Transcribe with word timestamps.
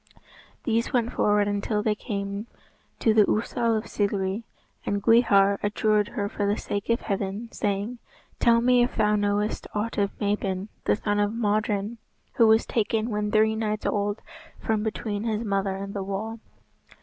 These 0.63 0.91
went 0.91 1.13
forward 1.13 1.47
until 1.47 1.83
they 1.83 1.93
came 1.93 2.47
to 2.97 3.13
the 3.13 3.23
Ousel 3.29 3.75
of 3.77 3.83
Cilgwri, 3.85 4.41
and 4.83 4.99
Gwrhyr 4.99 5.59
adjured 5.61 6.07
her 6.07 6.27
for 6.27 6.47
the 6.47 6.57
sake 6.57 6.89
of 6.89 7.01
Heaven, 7.01 7.49
saying, 7.51 7.99
"Tell 8.39 8.61
me 8.61 8.81
if 8.81 8.95
thou 8.95 9.15
knowest 9.15 9.67
aught 9.75 9.99
of 9.99 10.17
Mabon, 10.19 10.69
the 10.85 10.95
son 10.95 11.19
of 11.19 11.35
Modron, 11.35 11.99
who 12.33 12.47
was 12.47 12.65
taken 12.65 13.11
when 13.11 13.29
three 13.29 13.55
nights 13.55 13.85
old 13.85 14.23
from 14.57 14.81
between 14.81 15.23
his 15.25 15.43
mother 15.43 15.75
and 15.75 15.93
the 15.93 16.01
wall." 16.01 16.39